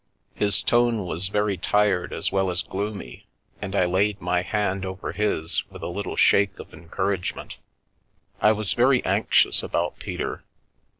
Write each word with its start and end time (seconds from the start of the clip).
His 0.33 0.63
tone 0.63 1.05
was 1.05 1.27
very 1.27 1.57
tired 1.57 2.11
as 2.11 2.31
well 2.31 2.49
as 2.49 2.63
gloomy, 2.63 3.27
and 3.61 3.75
I 3.75 3.85
laid 3.85 4.19
my 4.19 4.41
hand 4.41 4.83
over 4.83 5.11
his 5.11 5.63
with 5.69 5.83
a 5.83 5.87
little 5.93 6.15
shake 6.15 6.57
of 6.57 6.73
encouragement. 6.73 7.57
I 8.41 8.51
was 8.53 8.73
very 8.73 9.05
anxious 9.05 9.61
about 9.61 9.99
Peter. 9.99 10.43